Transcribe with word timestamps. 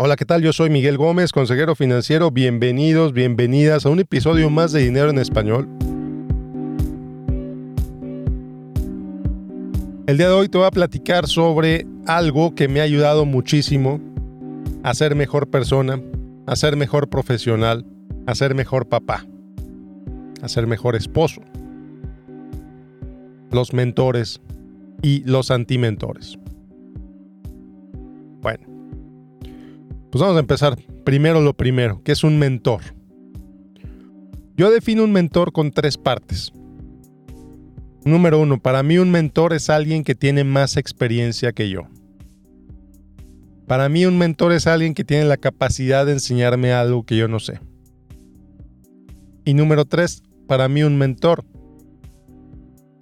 Hola, 0.00 0.14
¿qué 0.14 0.24
tal? 0.24 0.42
Yo 0.42 0.52
soy 0.52 0.70
Miguel 0.70 0.96
Gómez, 0.96 1.32
consejero 1.32 1.74
financiero. 1.74 2.30
Bienvenidos, 2.30 3.12
bienvenidas 3.12 3.84
a 3.84 3.88
un 3.88 3.98
episodio 3.98 4.48
más 4.48 4.70
de 4.70 4.80
Dinero 4.80 5.10
en 5.10 5.18
Español. 5.18 5.68
El 10.06 10.16
día 10.16 10.28
de 10.28 10.34
hoy 10.34 10.48
te 10.48 10.56
voy 10.56 10.68
a 10.68 10.70
platicar 10.70 11.26
sobre 11.26 11.84
algo 12.06 12.54
que 12.54 12.68
me 12.68 12.78
ha 12.78 12.84
ayudado 12.84 13.24
muchísimo 13.24 13.98
a 14.84 14.94
ser 14.94 15.16
mejor 15.16 15.50
persona, 15.50 16.00
a 16.46 16.54
ser 16.54 16.76
mejor 16.76 17.08
profesional, 17.08 17.84
a 18.28 18.36
ser 18.36 18.54
mejor 18.54 18.88
papá, 18.88 19.26
a 20.40 20.48
ser 20.48 20.68
mejor 20.68 20.94
esposo. 20.94 21.40
Los 23.50 23.72
mentores 23.72 24.40
y 25.02 25.24
los 25.24 25.50
antimentores. 25.50 26.38
Bueno, 28.40 28.67
pues 30.10 30.20
vamos 30.22 30.36
a 30.36 30.40
empezar 30.40 30.76
primero 31.04 31.40
lo 31.40 31.54
primero, 31.54 32.02
que 32.02 32.12
es 32.12 32.24
un 32.24 32.38
mentor. 32.38 32.80
Yo 34.56 34.70
defino 34.70 35.04
un 35.04 35.12
mentor 35.12 35.52
con 35.52 35.70
tres 35.70 35.96
partes. 35.96 36.52
Número 38.04 38.40
uno, 38.40 38.60
para 38.60 38.82
mí 38.82 38.98
un 38.98 39.10
mentor 39.10 39.52
es 39.52 39.70
alguien 39.70 40.02
que 40.02 40.14
tiene 40.14 40.44
más 40.44 40.76
experiencia 40.76 41.52
que 41.52 41.68
yo. 41.68 41.82
Para 43.66 43.88
mí 43.90 44.06
un 44.06 44.16
mentor 44.16 44.52
es 44.52 44.66
alguien 44.66 44.94
que 44.94 45.04
tiene 45.04 45.26
la 45.26 45.36
capacidad 45.36 46.06
de 46.06 46.12
enseñarme 46.12 46.72
algo 46.72 47.04
que 47.04 47.16
yo 47.16 47.28
no 47.28 47.38
sé. 47.38 47.60
Y 49.44 49.54
número 49.54 49.84
tres, 49.84 50.22
para 50.46 50.68
mí 50.68 50.82
un 50.82 50.96
mentor 50.96 51.44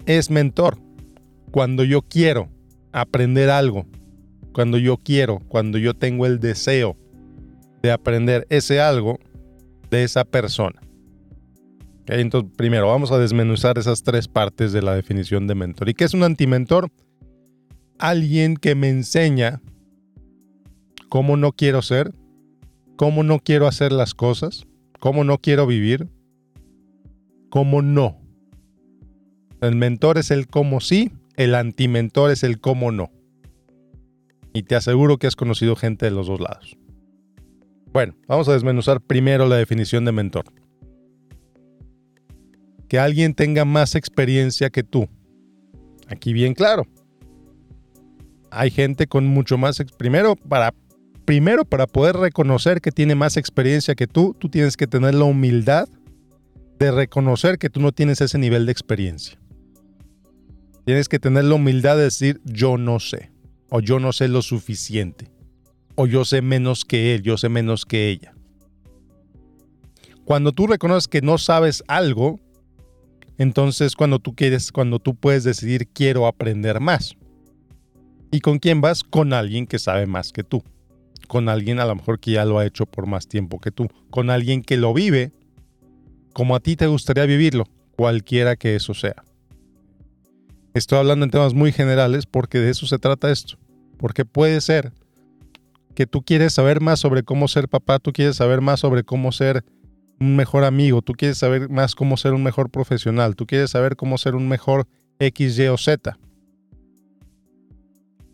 es 0.06 0.30
mentor 0.30 0.78
cuando 1.52 1.84
yo 1.84 2.02
quiero 2.02 2.48
aprender 2.92 3.48
algo 3.50 3.86
cuando 4.56 4.78
yo 4.78 4.96
quiero, 4.96 5.40
cuando 5.48 5.76
yo 5.76 5.92
tengo 5.92 6.24
el 6.24 6.40
deseo 6.40 6.96
de 7.82 7.92
aprender 7.92 8.46
ese 8.48 8.80
algo 8.80 9.18
de 9.90 10.02
esa 10.02 10.24
persona. 10.24 10.80
Entonces, 12.06 12.50
primero 12.56 12.88
vamos 12.88 13.12
a 13.12 13.18
desmenuzar 13.18 13.76
esas 13.76 14.02
tres 14.02 14.28
partes 14.28 14.72
de 14.72 14.80
la 14.80 14.94
definición 14.94 15.46
de 15.46 15.54
mentor. 15.54 15.90
¿Y 15.90 15.92
qué 15.92 16.04
es 16.04 16.14
un 16.14 16.22
antimentor? 16.22 16.90
Alguien 17.98 18.56
que 18.56 18.74
me 18.74 18.88
enseña 18.88 19.60
cómo 21.10 21.36
no 21.36 21.52
quiero 21.52 21.82
ser, 21.82 22.14
cómo 22.96 23.22
no 23.24 23.40
quiero 23.40 23.66
hacer 23.66 23.92
las 23.92 24.14
cosas, 24.14 24.66
cómo 25.00 25.22
no 25.22 25.36
quiero 25.36 25.66
vivir, 25.66 26.08
cómo 27.50 27.82
no. 27.82 28.22
El 29.60 29.76
mentor 29.76 30.16
es 30.16 30.30
el 30.30 30.46
cómo 30.46 30.80
sí, 30.80 31.12
el 31.36 31.54
antimentor 31.54 32.30
es 32.30 32.42
el 32.42 32.58
cómo 32.58 32.90
no. 32.90 33.10
Y 34.56 34.62
te 34.62 34.74
aseguro 34.74 35.18
que 35.18 35.26
has 35.26 35.36
conocido 35.36 35.76
gente 35.76 36.06
de 36.06 36.12
los 36.12 36.28
dos 36.28 36.40
lados. 36.40 36.78
Bueno, 37.92 38.16
vamos 38.26 38.48
a 38.48 38.54
desmenuzar 38.54 39.02
primero 39.02 39.46
la 39.46 39.56
definición 39.56 40.06
de 40.06 40.12
mentor. 40.12 40.46
Que 42.88 42.98
alguien 42.98 43.34
tenga 43.34 43.66
más 43.66 43.94
experiencia 43.94 44.70
que 44.70 44.82
tú. 44.82 45.10
Aquí 46.08 46.32
bien 46.32 46.54
claro. 46.54 46.86
Hay 48.50 48.70
gente 48.70 49.06
con 49.06 49.26
mucho 49.26 49.58
más... 49.58 49.76
Primero 49.98 50.36
para, 50.36 50.72
primero, 51.26 51.66
para 51.66 51.86
poder 51.86 52.16
reconocer 52.16 52.80
que 52.80 52.92
tiene 52.92 53.14
más 53.14 53.36
experiencia 53.36 53.94
que 53.94 54.06
tú, 54.06 54.34
tú 54.38 54.48
tienes 54.48 54.78
que 54.78 54.86
tener 54.86 55.12
la 55.12 55.24
humildad 55.24 55.86
de 56.78 56.92
reconocer 56.92 57.58
que 57.58 57.68
tú 57.68 57.80
no 57.80 57.92
tienes 57.92 58.22
ese 58.22 58.38
nivel 58.38 58.64
de 58.64 58.72
experiencia. 58.72 59.38
Tienes 60.86 61.10
que 61.10 61.18
tener 61.18 61.44
la 61.44 61.56
humildad 61.56 61.98
de 61.98 62.04
decir 62.04 62.40
yo 62.46 62.78
no 62.78 63.00
sé 63.00 63.35
o 63.70 63.80
yo 63.80 63.98
no 63.98 64.12
sé 64.12 64.28
lo 64.28 64.42
suficiente, 64.42 65.30
o 65.94 66.06
yo 66.06 66.24
sé 66.24 66.42
menos 66.42 66.84
que 66.84 67.14
él, 67.14 67.22
yo 67.22 67.36
sé 67.36 67.48
menos 67.48 67.84
que 67.84 68.08
ella. 68.08 68.34
Cuando 70.24 70.52
tú 70.52 70.66
reconoces 70.66 71.08
que 71.08 71.22
no 71.22 71.38
sabes 71.38 71.84
algo, 71.86 72.40
entonces 73.38 73.94
cuando 73.94 74.18
tú 74.18 74.34
quieres, 74.34 74.72
cuando 74.72 74.98
tú 74.98 75.14
puedes 75.14 75.44
decidir 75.44 75.86
quiero 75.88 76.26
aprender 76.26 76.80
más. 76.80 77.16
¿Y 78.32 78.40
con 78.40 78.58
quién 78.58 78.80
vas? 78.80 79.04
Con 79.04 79.32
alguien 79.32 79.66
que 79.66 79.78
sabe 79.78 80.06
más 80.06 80.32
que 80.32 80.42
tú. 80.42 80.64
Con 81.28 81.48
alguien 81.48 81.78
a 81.78 81.86
lo 81.86 81.94
mejor 81.94 82.18
que 82.18 82.32
ya 82.32 82.44
lo 82.44 82.58
ha 82.58 82.66
hecho 82.66 82.86
por 82.86 83.06
más 83.06 83.28
tiempo 83.28 83.60
que 83.60 83.70
tú. 83.70 83.88
Con 84.10 84.30
alguien 84.30 84.62
que 84.62 84.76
lo 84.76 84.92
vive 84.92 85.32
como 86.36 86.54
a 86.54 86.60
ti 86.60 86.76
te 86.76 86.86
gustaría 86.86 87.24
vivirlo, 87.24 87.64
cualquiera 87.96 88.56
que 88.56 88.76
eso 88.76 88.92
sea. 88.92 89.24
Estoy 90.74 90.98
hablando 90.98 91.24
en 91.24 91.30
temas 91.30 91.54
muy 91.54 91.72
generales 91.72 92.26
porque 92.26 92.58
de 92.58 92.68
eso 92.68 92.86
se 92.86 92.98
trata 92.98 93.30
esto. 93.30 93.56
Porque 93.98 94.24
puede 94.24 94.60
ser 94.60 94.92
que 95.94 96.06
tú 96.06 96.22
quieres 96.22 96.52
saber 96.52 96.80
más 96.80 97.00
sobre 97.00 97.22
cómo 97.22 97.48
ser 97.48 97.68
papá, 97.68 97.98
tú 97.98 98.12
quieres 98.12 98.36
saber 98.36 98.60
más 98.60 98.80
sobre 98.80 99.02
cómo 99.02 99.32
ser 99.32 99.64
un 100.20 100.36
mejor 100.36 100.64
amigo, 100.64 101.02
tú 101.02 101.14
quieres 101.14 101.38
saber 101.38 101.68
más 101.68 101.94
cómo 101.94 102.16
ser 102.16 102.34
un 102.34 102.42
mejor 102.42 102.70
profesional, 102.70 103.36
tú 103.36 103.46
quieres 103.46 103.70
saber 103.70 103.96
cómo 103.96 104.18
ser 104.18 104.34
un 104.34 104.48
mejor 104.48 104.86
X, 105.18 105.58
Y 105.58 105.66
o 105.68 105.78
Z. 105.78 106.18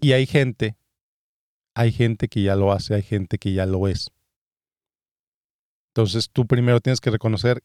Y 0.00 0.12
hay 0.12 0.27
gente, 0.27 0.77
hay 1.75 1.93
gente 1.93 2.29
que 2.29 2.43
ya 2.43 2.56
lo 2.56 2.73
hace, 2.73 2.94
hay 2.94 3.03
gente 3.03 3.39
que 3.39 3.53
ya 3.53 3.67
lo 3.67 3.87
es. 3.87 4.11
Entonces 5.94 6.31
tú 6.33 6.47
primero 6.47 6.81
tienes 6.81 7.00
que 7.00 7.11
reconocer 7.11 7.62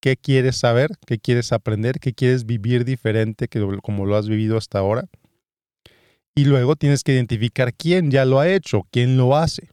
qué 0.00 0.16
quieres 0.16 0.56
saber, 0.56 0.90
qué 1.06 1.18
quieres 1.18 1.52
aprender, 1.52 2.00
qué 2.00 2.12
quieres 2.12 2.44
vivir 2.44 2.84
diferente 2.84 3.48
que 3.48 3.64
como 3.82 4.04
lo 4.04 4.16
has 4.16 4.28
vivido 4.28 4.56
hasta 4.56 4.78
ahora. 4.78 5.08
Y 6.38 6.44
luego 6.44 6.76
tienes 6.76 7.02
que 7.02 7.14
identificar 7.14 7.74
quién 7.74 8.12
ya 8.12 8.24
lo 8.24 8.38
ha 8.38 8.48
hecho, 8.48 8.86
quién 8.92 9.16
lo 9.16 9.36
hace. 9.36 9.70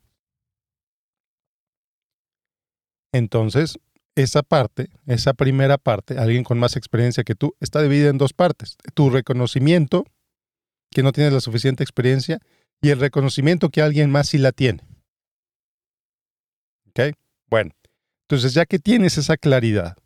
Entonces, 3.14 3.78
esa 4.16 4.42
parte, 4.42 4.90
esa 5.06 5.36
primera 5.36 5.78
parte, 5.78 6.18
alguien 6.18 6.44
con 6.44 6.58
más 6.58 6.76
experiencia 6.76 7.24
que 7.24 7.36
tú, 7.36 7.54
está 7.60 7.84
dividida 7.84 8.10
en 8.10 8.18
dos 8.18 8.34
partes. 8.34 8.78
Tu 8.96 9.12
reconocimiento, 9.12 10.06
que 10.90 11.04
no 11.04 11.12
tienes 11.12 11.34
la 11.34 11.40
suficiente 11.40 11.84
experiencia, 11.84 12.40
y 12.82 12.90
el 12.90 13.00
reconocimiento 13.00 13.70
que 13.70 13.84
alguien 13.84 14.10
más 14.10 14.30
sí 14.30 14.40
la 14.40 14.52
tiene. 14.52 14.82
¿Ok? 16.90 17.16
Bueno, 17.48 17.76
entonces 18.24 18.56
ya 18.56 18.66
que 18.66 18.80
tienes 18.80 19.20
esa 19.20 19.38
claridad, 19.38 19.98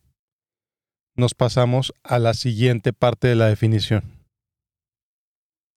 nos 1.16 1.34
pasamos 1.36 1.94
a 2.04 2.20
la 2.20 2.34
siguiente 2.34 2.92
parte 2.92 3.30
de 3.30 3.36
la 3.36 3.48
definición, 3.48 4.19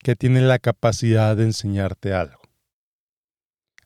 que 0.03 0.17
tiene 0.17 0.41
la 0.43 0.59
capacidad 0.59 1.37
de 1.37 1.45
enseñarte 1.45 2.13
algo. 2.13 2.41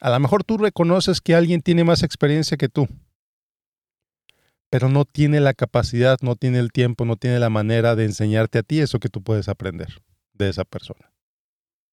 A 0.01 0.11
lo 0.11 0.21
mejor 0.21 0.45
tú 0.45 0.59
reconoces 0.59 1.21
que 1.21 1.35
alguien 1.35 1.63
tiene 1.63 1.85
más 1.85 2.03
experiencia 2.03 2.57
que 2.57 2.69
tú, 2.69 2.89
pero 4.71 4.89
no 4.89 5.05
tiene 5.05 5.41
la 5.41 5.55
capacidad, 5.55 6.19
no 6.21 6.37
tiene 6.37 6.59
el 6.59 6.73
tiempo, 6.73 7.05
no 7.05 7.17
tiene 7.17 7.39
la 7.39 7.51
manera 7.51 7.97
de 7.97 8.05
enseñarte 8.05 8.59
a 8.59 8.63
ti 8.63 8.81
eso 8.81 8.99
que 8.99 9.09
tú 9.09 9.23
puedes 9.23 9.49
aprender 9.49 10.03
de 10.35 10.49
esa 10.49 10.65
persona. 10.65 11.13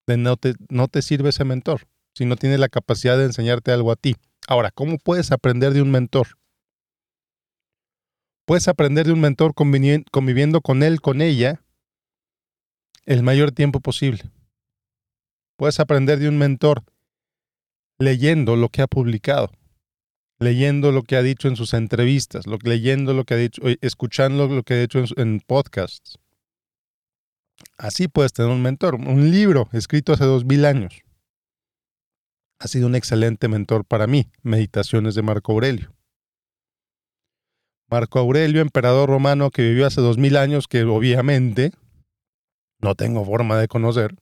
No, 0.07 0.35
te, 0.35 0.56
no 0.69 0.88
te 0.89 1.01
sirve 1.01 1.29
ese 1.29 1.45
mentor 1.45 1.88
si 2.13 2.25
no 2.25 2.35
tiene 2.35 2.57
la 2.57 2.69
capacidad 2.69 3.17
de 3.17 3.25
enseñarte 3.25 3.72
algo 3.72 3.91
a 3.91 3.95
ti. 3.95 4.16
Ahora, 4.47 4.72
¿cómo 4.72 4.97
puedes 4.97 5.31
aprender 5.31 5.73
de 5.73 5.81
un 5.81 5.91
mentor? 5.91 6.28
Puedes 8.45 8.67
aprender 8.67 9.06
de 9.06 9.13
un 9.13 9.22
mentor 9.22 9.53
conviviendo 9.53 10.62
con 10.62 10.83
él, 10.83 11.00
con 11.00 11.22
ella, 11.22 11.63
el 13.06 13.24
mayor 13.24 13.52
tiempo 13.52 13.80
posible. 13.80 14.24
Puedes 15.58 15.80
aprender 15.80 16.19
de 16.19 16.30
un 16.30 16.38
mentor 16.38 16.84
leyendo 18.00 18.56
lo 18.56 18.69
que 18.69 18.81
ha 18.81 18.88
publicado, 18.88 19.52
leyendo 20.40 20.91
lo 20.91 21.03
que 21.03 21.16
ha 21.16 21.22
dicho 21.22 21.47
en 21.47 21.56
sus 21.56 21.74
entrevistas, 21.74 22.46
leyendo 22.63 23.13
lo 23.13 23.24
que 23.24 23.34
ha 23.34 23.38
dicho, 23.38 23.62
escuchando 23.81 24.47
lo 24.47 24.63
que 24.63 24.74
ha 24.74 24.81
dicho 24.81 25.00
en, 25.00 25.06
en 25.18 25.40
podcasts. 25.40 26.18
Así 27.78 28.08
puedes 28.08 28.34
tener 28.34 28.52
un 28.52 28.62
mentor. 28.62 28.96
Un 28.96 29.31
libro 29.31 29.69
escrito 29.74 30.13
hace 30.13 30.25
dos 30.25 30.46
mil 30.46 30.66
años. 30.66 31.02
Ha 32.59 32.68
sido 32.68 32.88
un 32.88 32.96
excelente 32.96 33.47
mentor 33.47 33.86
para 33.86 34.08
mí. 34.08 34.30
Meditaciones 34.42 35.16
de 35.16 35.22
Marco 35.22 35.51
Aurelio. 35.51 35.94
Marco 37.89 38.19
Aurelio, 38.19 38.62
emperador 38.62 39.10
romano 39.10 39.51
que 39.51 39.62
vivió 39.62 39.86
hace 39.86 40.01
dos 40.01 40.18
mil 40.18 40.36
años, 40.36 40.68
que 40.68 40.83
obviamente 40.83 41.72
no 42.83 42.95
tengo 42.95 43.25
forma 43.25 43.57
de 43.57 43.68
conocer, 43.68 44.15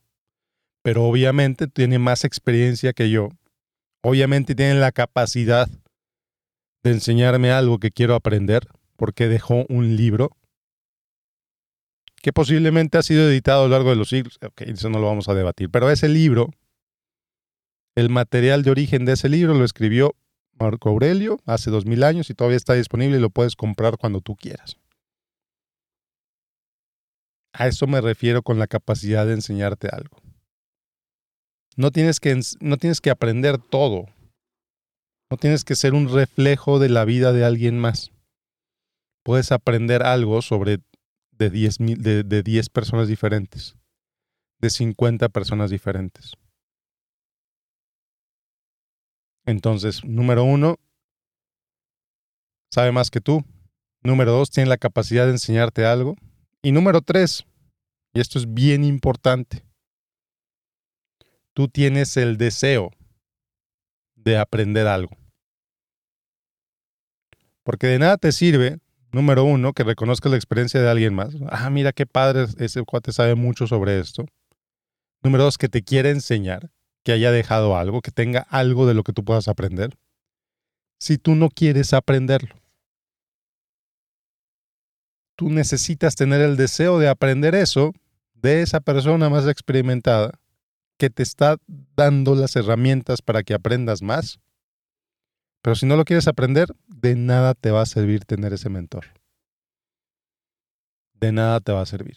pero 0.82 1.04
obviamente 1.04 1.66
tiene 1.66 1.98
más 1.98 2.24
experiencia 2.24 2.92
que 2.92 3.10
yo. 3.10 3.28
Obviamente 4.02 4.54
tiene 4.54 4.74
la 4.74 4.92
capacidad 4.92 5.68
de 6.82 6.90
enseñarme 6.90 7.50
algo 7.50 7.78
que 7.78 7.90
quiero 7.90 8.14
aprender, 8.14 8.66
porque 8.96 9.28
dejó 9.28 9.66
un 9.68 9.96
libro 9.96 10.36
que 12.22 12.32
posiblemente 12.32 12.98
ha 12.98 13.02
sido 13.02 13.28
editado 13.28 13.64
a 13.64 13.64
lo 13.64 13.70
largo 13.70 13.90
de 13.90 13.96
los 13.96 14.08
siglos. 14.08 14.38
Ok, 14.44 14.62
eso 14.62 14.88
no 14.88 15.00
lo 15.00 15.06
vamos 15.06 15.28
a 15.28 15.34
debatir, 15.34 15.70
pero 15.70 15.90
ese 15.90 16.08
libro, 16.08 16.50
el 17.96 18.10
material 18.10 18.62
de 18.62 18.70
origen 18.70 19.04
de 19.04 19.12
ese 19.12 19.28
libro 19.28 19.54
lo 19.54 19.64
escribió 19.64 20.14
Marco 20.58 20.88
Aurelio 20.88 21.40
hace 21.46 21.70
dos 21.70 21.84
mil 21.84 22.04
años 22.04 22.30
y 22.30 22.34
todavía 22.34 22.56
está 22.56 22.74
disponible 22.74 23.18
y 23.18 23.20
lo 23.20 23.30
puedes 23.30 23.56
comprar 23.56 23.98
cuando 23.98 24.20
tú 24.20 24.36
quieras. 24.36 24.76
A 27.52 27.66
eso 27.66 27.86
me 27.86 28.00
refiero 28.00 28.42
con 28.42 28.58
la 28.58 28.66
capacidad 28.66 29.26
de 29.26 29.34
enseñarte 29.34 29.88
algo. 29.88 30.16
No 31.76 31.90
tienes 31.90 32.20
que, 32.20 32.38
no 32.60 32.76
tienes 32.76 33.00
que 33.00 33.10
aprender 33.10 33.58
todo. 33.58 34.06
No 35.30 35.36
tienes 35.38 35.64
que 35.64 35.74
ser 35.74 35.94
un 35.94 36.12
reflejo 36.12 36.78
de 36.78 36.88
la 36.88 37.04
vida 37.04 37.32
de 37.32 37.44
alguien 37.44 37.78
más. 37.78 38.10
Puedes 39.24 39.52
aprender 39.52 40.02
algo 40.02 40.42
sobre 40.42 40.80
de 41.30 41.50
10, 41.50 41.78
de, 41.78 42.22
de 42.22 42.42
10 42.42 42.68
personas 42.68 43.08
diferentes, 43.08 43.76
de 44.60 44.70
50 44.70 45.28
personas 45.30 45.70
diferentes. 45.70 46.34
Entonces, 49.44 50.04
número 50.04 50.44
uno, 50.44 50.76
sabe 52.70 52.92
más 52.92 53.10
que 53.10 53.20
tú. 53.20 53.44
Número 54.02 54.32
dos, 54.32 54.50
tiene 54.50 54.68
la 54.68 54.78
capacidad 54.78 55.26
de 55.26 55.32
enseñarte 55.32 55.86
algo. 55.86 56.16
Y 56.64 56.70
número 56.70 57.00
tres, 57.00 57.44
y 58.14 58.20
esto 58.20 58.38
es 58.38 58.54
bien 58.54 58.84
importante, 58.84 59.64
tú 61.54 61.66
tienes 61.66 62.16
el 62.16 62.36
deseo 62.36 62.92
de 64.14 64.38
aprender 64.38 64.86
algo. 64.86 65.16
Porque 67.64 67.88
de 67.88 67.98
nada 67.98 68.16
te 68.16 68.30
sirve, 68.30 68.78
número 69.10 69.42
uno, 69.42 69.72
que 69.72 69.82
reconozcas 69.82 70.30
la 70.30 70.36
experiencia 70.36 70.80
de 70.80 70.88
alguien 70.88 71.14
más. 71.14 71.34
Ah, 71.50 71.68
mira 71.68 71.92
qué 71.92 72.06
padre, 72.06 72.46
ese 72.58 72.82
cuate 72.84 73.12
sabe 73.12 73.34
mucho 73.34 73.66
sobre 73.66 73.98
esto. 73.98 74.24
Número 75.20 75.42
dos, 75.42 75.58
que 75.58 75.68
te 75.68 75.82
quiere 75.82 76.10
enseñar, 76.10 76.70
que 77.02 77.10
haya 77.10 77.32
dejado 77.32 77.76
algo, 77.76 78.02
que 78.02 78.12
tenga 78.12 78.46
algo 78.50 78.86
de 78.86 78.94
lo 78.94 79.02
que 79.02 79.12
tú 79.12 79.24
puedas 79.24 79.48
aprender. 79.48 79.98
Si 81.00 81.18
tú 81.18 81.34
no 81.34 81.48
quieres 81.48 81.92
aprenderlo, 81.92 82.54
tú 85.36 85.50
necesitas 85.50 86.14
tener 86.14 86.40
el 86.40 86.56
deseo 86.56 86.98
de 86.98 87.08
aprender 87.08 87.54
eso 87.54 87.92
de 88.34 88.62
esa 88.62 88.80
persona 88.80 89.30
más 89.30 89.46
experimentada 89.46 90.32
que 90.98 91.10
te 91.10 91.22
está 91.22 91.56
dando 91.96 92.34
las 92.34 92.56
herramientas 92.56 93.22
para 93.22 93.42
que 93.42 93.54
aprendas 93.54 94.02
más. 94.02 94.40
Pero 95.62 95.76
si 95.76 95.86
no 95.86 95.96
lo 95.96 96.04
quieres 96.04 96.28
aprender, 96.28 96.68
de 96.86 97.14
nada 97.14 97.54
te 97.54 97.70
va 97.70 97.82
a 97.82 97.86
servir 97.86 98.24
tener 98.24 98.52
ese 98.52 98.68
mentor. 98.68 99.06
De 101.14 101.32
nada 101.32 101.60
te 101.60 101.72
va 101.72 101.82
a 101.82 101.86
servir. 101.86 102.16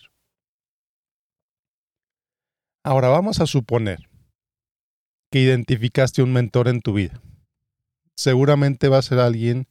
Ahora 2.83 3.07
vamos 3.07 3.39
a 3.39 3.47
suponer 3.47 4.09
que 5.31 5.39
identificaste 5.39 6.21
un 6.21 6.33
mentor 6.33 6.67
en 6.67 6.81
tu 6.81 6.93
vida. 6.93 7.21
Seguramente 8.15 8.89
va 8.89 8.99
a 8.99 9.03
ser 9.03 9.19
alguien, 9.19 9.67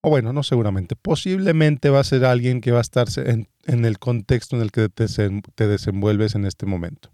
o 0.00 0.10
bueno, 0.10 0.32
no 0.32 0.42
seguramente, 0.42 0.96
posiblemente 0.96 1.90
va 1.90 2.00
a 2.00 2.04
ser 2.04 2.24
alguien 2.24 2.60
que 2.60 2.70
va 2.70 2.78
a 2.78 2.82
estar 2.82 3.08
en, 3.16 3.48
el 3.66 3.98
contexto 3.98 4.56
en 4.56 4.62
el 4.62 4.70
que 4.70 4.88
te 4.88 5.66
desenvuelves 5.66 6.34
en 6.34 6.44
este 6.44 6.66
momento. 6.66 7.10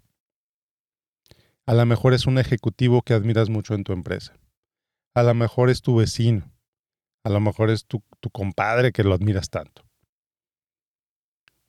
A 1.67 1.73
lo 1.73 1.87
mejor 1.87 2.13
es 2.13 2.27
un 2.27 2.39
ejecutivo 2.39 3.03
que 3.03 3.15
admiras 3.15 3.49
mucho 3.49 3.75
en 3.75 3.85
tu 3.85 3.93
empresa. 3.93 4.35
A 5.15 5.23
lo 5.23 5.33
mejor 5.33 5.71
es 5.71 5.81
tu 5.81 5.97
vecino. 5.97 6.53
A 7.25 7.31
lo 7.31 7.41
mejor 7.41 7.71
es 7.71 7.87
tu, 7.87 8.03
compadre 8.33 8.93
que 8.93 9.03
lo 9.03 9.15
admiras 9.15 9.49
tanto. 9.49 9.83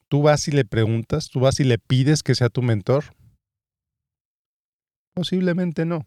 Tú 0.10 0.22
vas 0.22 0.48
y 0.50 0.52
le 0.52 0.66
preguntas, 0.66 1.30
tú 1.30 1.40
vas 1.40 1.60
y 1.62 1.64
le 1.64 1.78
pides 1.78 2.24
que 2.24 2.36
sea 2.36 2.50
tu 2.50 2.62
mentor. 2.62 3.06
Posiblemente 5.14 5.86
no. 5.86 6.06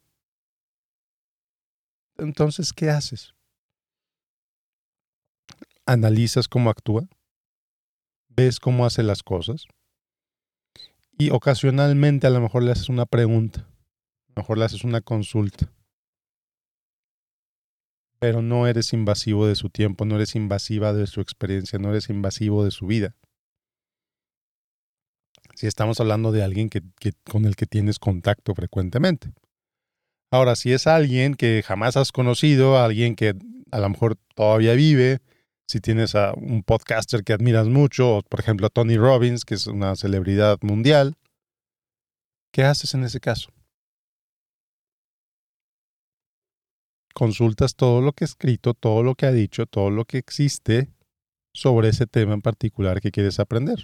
Entonces, 2.19 2.75
¿qué 2.75 2.90
haces? 2.90 3.34
¿Analizas 5.88 6.49
cómo 6.49 6.70
actúa? 6.70 7.08
¿Ves 8.29 8.61
cómo 8.61 8.87
hace 8.87 9.02
las 9.02 9.23
cosas? 9.23 9.64
Y 11.19 11.31
ocasionalmente 11.31 12.26
a 12.26 12.31
lo 12.31 12.40
mejor 12.40 12.62
le 12.62 12.70
haces 12.70 12.88
una 12.88 13.06
pregunta 13.06 13.67
mejor 14.38 14.58
le 14.58 14.64
haces 14.64 14.85
una 14.85 15.00
consulta. 15.00 15.70
Pero 18.19 18.43
no 18.43 18.67
eres 18.67 18.93
invasivo 18.93 19.46
de 19.46 19.55
su 19.55 19.69
tiempo, 19.69 20.05
no 20.05 20.17
eres 20.17 20.35
invasiva 20.35 20.93
de 20.93 21.06
su 21.06 21.20
experiencia, 21.20 21.79
no 21.79 21.91
eres 21.91 22.08
invasivo 22.08 22.64
de 22.64 22.70
su 22.70 22.87
vida. 22.87 23.14
Si 25.55 25.67
estamos 25.67 26.00
hablando 26.00 26.32
de 26.32 26.43
alguien 26.43 26.69
que, 26.69 26.82
con 27.31 27.44
el 27.44 27.56
que 27.56 27.67
tienes 27.67 27.99
contacto 27.99 28.55
frecuentemente. 28.55 29.32
Ahora, 30.31 30.56
si 30.56 30.73
es 30.73 30.87
alguien 30.87 31.34
que 31.34 31.62
jamás 31.64 31.96
has 31.96 32.12
conocido, 32.12 32.79
alguien 32.79 33.17
que 33.17 33.34
a 33.70 33.79
lo 33.79 33.88
mejor 33.88 34.17
todavía 34.34 34.75
vive, 34.75 35.20
si 35.69 35.81
tienes 35.81 36.15
a 36.15 36.32
un 36.35 36.62
podcaster 36.62 37.23
que 37.23 37.35
admiras 37.35 37.69
mucho, 37.69 38.23
por 38.29 38.41
ejemplo 38.41 38.67
a 38.67 38.70
Tony 38.70 38.97
Robbins, 38.97 39.44
que 39.44 39.55
es 39.55 39.67
una 39.67 39.94
celebridad 39.97 40.59
mundial, 40.62 41.17
¿qué 42.53 42.65
haces 42.65 42.94
en 42.94 43.05
ese 43.05 43.20
caso? 43.20 43.53
consultas 47.19 47.75
todo 47.75 48.00
lo 48.00 48.12
que 48.12 48.23
ha 48.23 48.26
escrito, 48.26 48.75
todo 48.75 49.03
lo 49.03 49.17
que 49.17 49.26
ha 49.26 49.32
dicho, 49.32 49.67
todo 49.67 49.91
lo 49.91 50.05
que 50.05 50.19
existe 50.19 50.88
sobre 51.53 51.88
ese 51.88 52.06
tema 52.06 52.32
en 52.32 52.43
particular 52.43 53.00
que 53.00 53.11
quieres 53.11 53.41
aprender. 53.41 53.82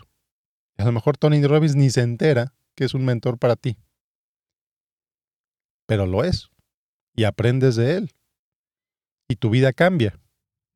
a 0.78 0.84
lo 0.84 0.92
mejor 0.92 1.16
Tony 1.16 1.44
Robbins 1.44 1.74
ni 1.74 1.90
se 1.90 2.02
entera 2.02 2.54
que 2.76 2.84
es 2.84 2.94
un 2.94 3.04
mentor 3.04 3.38
para 3.38 3.56
ti. 3.56 3.76
Pero 5.86 6.06
lo 6.06 6.22
es. 6.22 6.50
Y 7.16 7.24
aprendes 7.24 7.74
de 7.74 7.96
él. 7.96 8.12
Y 9.28 9.36
tu 9.36 9.50
vida 9.50 9.72
cambia 9.72 10.20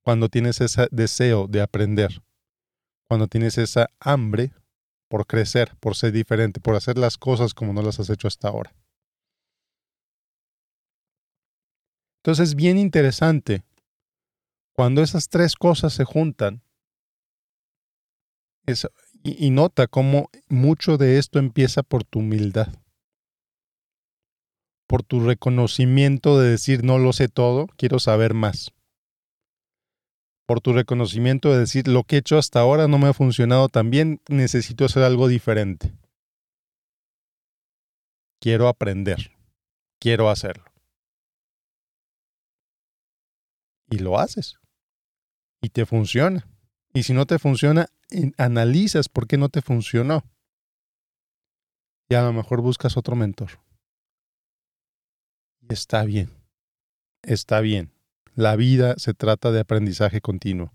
cuando 0.08 0.30
tienes 0.30 0.58
ese 0.62 0.88
deseo 0.90 1.46
de 1.48 1.60
aprender. 1.60 2.22
Cuando 3.10 3.26
tienes 3.26 3.58
esa 3.58 3.90
hambre 4.00 4.52
por 5.06 5.26
crecer, 5.26 5.76
por 5.80 5.96
ser 5.96 6.12
diferente, 6.12 6.60
por 6.60 6.76
hacer 6.76 6.96
las 6.96 7.18
cosas 7.18 7.52
como 7.52 7.74
no 7.74 7.82
las 7.82 8.00
has 8.00 8.08
hecho 8.08 8.26
hasta 8.26 8.48
ahora. 8.48 8.74
Entonces 12.22 12.48
es 12.48 12.54
bien 12.54 12.78
interesante 12.78 13.64
cuando 14.72 15.02
esas 15.02 15.28
tres 15.28 15.54
cosas 15.54 15.92
se 15.92 16.04
juntan 16.04 16.62
y, 18.66 19.46
y 19.46 19.50
nota 19.50 19.88
cómo 19.88 20.30
mucho 20.48 20.96
de 20.96 21.18
esto 21.18 21.38
empieza 21.38 21.82
por 21.82 22.02
tu 22.04 22.20
humildad, 22.20 22.68
por 24.86 25.02
tu 25.02 25.20
reconocimiento 25.20 26.40
de 26.40 26.48
decir 26.48 26.82
no 26.82 26.96
lo 26.96 27.12
sé 27.12 27.28
todo, 27.28 27.66
quiero 27.76 27.98
saber 27.98 28.32
más 28.32 28.72
por 30.48 30.62
tu 30.62 30.72
reconocimiento 30.72 31.52
de 31.52 31.60
decir 31.60 31.86
lo 31.86 32.02
que 32.04 32.16
he 32.16 32.18
hecho 32.20 32.38
hasta 32.38 32.60
ahora 32.60 32.88
no 32.88 32.98
me 32.98 33.06
ha 33.06 33.12
funcionado 33.12 33.68
tan 33.68 33.90
bien, 33.90 34.22
necesito 34.28 34.86
hacer 34.86 35.02
algo 35.02 35.28
diferente. 35.28 35.92
Quiero 38.40 38.66
aprender, 38.68 39.36
quiero 40.00 40.30
hacerlo. 40.30 40.68
y 43.90 43.98
lo 43.98 44.18
haces. 44.18 44.58
Y 45.60 45.70
te 45.70 45.86
funciona. 45.86 46.46
Y 46.92 47.02
si 47.02 47.12
no 47.12 47.26
te 47.26 47.38
funciona, 47.38 47.86
analizas 48.36 49.08
por 49.08 49.26
qué 49.26 49.36
no 49.36 49.48
te 49.48 49.62
funcionó. 49.62 50.24
Y 52.08 52.14
a 52.14 52.22
lo 52.22 52.32
mejor 52.32 52.62
buscas 52.62 52.96
otro 52.96 53.16
mentor. 53.16 53.60
Y 55.60 55.72
está 55.72 56.04
bien. 56.04 56.30
Está 57.22 57.60
bien. 57.60 57.92
La 58.38 58.54
vida 58.54 58.94
se 58.98 59.14
trata 59.14 59.50
de 59.50 59.58
aprendizaje 59.58 60.20
continuo. 60.20 60.72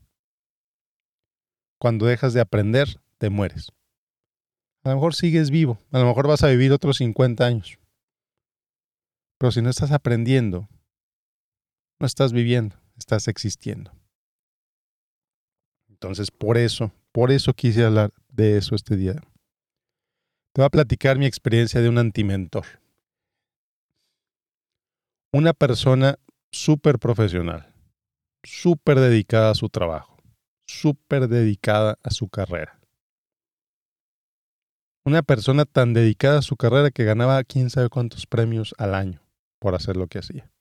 Cuando 1.79 2.05
dejas 2.05 2.33
de 2.33 2.41
aprender, 2.41 2.99
te 3.19 3.29
mueres. 3.29 3.71
A 4.83 4.89
lo 4.89 4.95
mejor 4.95 5.15
sigues 5.15 5.49
vivo, 5.49 5.79
a 5.93 5.99
lo 5.99 6.07
mejor 6.07 6.27
vas 6.27 6.43
a 6.43 6.49
vivir 6.49 6.73
otros 6.73 6.97
50 6.97 7.45
años. 7.45 7.79
Pero 9.37 9.53
si 9.53 9.61
no 9.61 9.69
estás 9.69 9.93
aprendiendo, 9.93 10.67
no 12.01 12.05
estás 12.05 12.33
viviendo 12.33 12.75
estás 12.97 13.29
existiendo. 13.29 13.93
Entonces, 15.87 16.31
por 16.31 16.57
eso, 16.57 16.91
por 17.13 17.31
eso 17.31 17.53
quise 17.53 17.85
hablar 17.85 18.11
de 18.27 18.57
eso 18.57 18.75
este 18.75 18.97
día. 18.97 19.13
Te 20.51 20.61
voy 20.61 20.65
a 20.65 20.69
platicar 20.69 21.17
mi 21.17 21.27
experiencia 21.27 21.79
de 21.79 21.87
un 21.87 21.97
antimentor. 21.97 22.65
Una 25.31 25.53
persona 25.53 26.19
súper 26.53 26.99
profesional, 26.99 27.75
súper 28.43 29.01
dedicada 29.01 29.51
a 29.51 29.55
su 29.55 29.67
trabajo, 29.67 30.15
súper 30.65 31.27
dedicada 31.27 31.99
a 32.01 32.11
su 32.11 32.29
carrera. 32.29 32.79
Una 35.05 35.21
persona 35.21 35.65
tan 35.65 35.93
dedicada 35.93 36.39
a 36.39 36.43
su 36.43 36.55
carrera 36.55 36.89
que 36.89 37.03
ganaba 37.03 37.43
quién 37.43 37.69
sabe 37.69 37.89
cuántos 37.89 38.25
premios 38.25 38.73
al 38.77 38.95
año 38.95 39.21
por 39.59 39.75
hacer 39.75 39.97
lo 39.97 40.07
que 40.07 40.19
hacía 40.19 40.53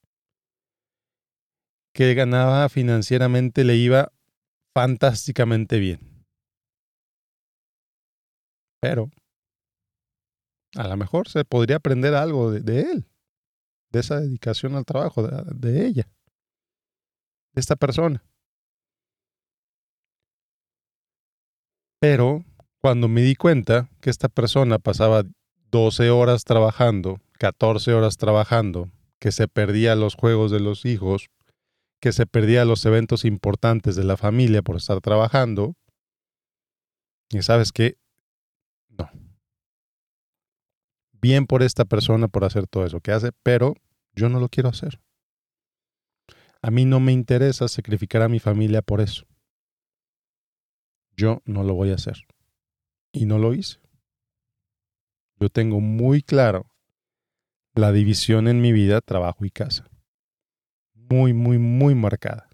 que 1.93 2.15
ganaba 2.15 2.69
financieramente 2.69 3.65
le 3.65 3.77
iba 3.77 4.13
fantásticamente 4.75 5.79
bien. 5.79 6.25
Pero 8.81 9.11
a 10.75 10.89
lo 10.89 10.97
mejor 10.97 11.29
se 11.29 11.45
podría 11.45 11.77
aprender 11.77 12.15
algo 12.15 12.51
de, 12.51 12.81
él, 12.81 13.07
de 13.93 14.01
esa 14.01 14.21
dedicación 14.21 14.75
al 14.75 14.85
trabajo, 14.85 15.23
de, 15.23 15.87
ella, 15.87 16.09
de 17.55 17.61
esta 17.61 17.77
persona. 17.77 18.25
Pero 22.01 22.45
cuando 22.81 23.07
me 23.09 23.23
di 23.23 23.37
cuenta 23.37 23.89
que 24.01 24.11
esta 24.11 24.29
persona 24.29 24.79
pasaba 24.79 25.23
12 25.71 26.11
horas 26.11 26.45
trabajando, 26.45 27.21
14 27.39 27.95
horas 27.95 28.17
trabajando, 28.17 28.91
que 29.21 29.31
se 29.31 29.47
perdía 29.47 29.95
los 29.95 30.17
juegos 30.17 30.51
de 30.51 30.59
los 30.59 30.85
hijos 30.85 31.31
que 32.03 32.13
se 32.13 32.27
perdía 32.27 32.65
los 32.65 32.85
eventos 32.85 33.25
importantes 33.25 33.95
de 33.95 34.03
la 34.03 34.17
familia 34.17 34.61
por 34.61 34.75
estar 34.75 35.01
trabajando. 35.01 35.77
Y 37.31 37.41
sabes 37.43 37.71
qué, 37.71 37.97
no. 38.89 39.09
Bien 41.23 41.47
por 41.47 41.63
esta 41.63 41.85
persona 41.85 42.27
por 42.27 42.45
hacer 42.45 42.67
todo 42.67 42.85
eso 42.85 43.01
que 43.01 43.13
hace, 43.13 43.31
pero 43.45 43.75
yo 44.13 44.29
no 44.29 44.41
lo 44.41 44.49
quiero 44.49 44.69
hacer. 44.69 45.01
A 46.61 46.71
mí 46.73 46.85
no 46.85 46.99
me 46.99 47.13
interesa 47.13 47.69
sacrificar 47.69 48.23
a 48.23 48.29
mi 48.29 48.41
familia 48.41 48.83
por 48.83 49.01
eso. 49.01 49.25
Yo 51.17 51.41
no 51.45 51.63
lo 51.63 51.75
voy 51.75 51.91
a 51.91 51.95
hacer. 51.95 52.27
Y 53.13 53.27
no 53.27 53.39
lo 53.39 53.55
hice. 53.55 53.79
Yo 55.39 55.49
tengo 55.49 55.81
muy 55.81 56.23
claro 56.23 56.67
la 57.75 57.93
división 57.93 58.49
en 58.49 58.61
mi 58.61 58.73
vida, 58.73 59.01
trabajo 59.01 59.45
y 59.45 59.51
casa. 59.51 59.89
Muy, 60.95 61.33
muy, 61.33 61.59
muy 61.59 61.95
marcada. 61.95 62.49